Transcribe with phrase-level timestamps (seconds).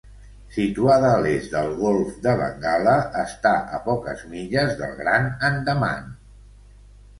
[0.53, 6.13] Situada a l'est del golf de Bengala, està a poques milles del Gran Andaman.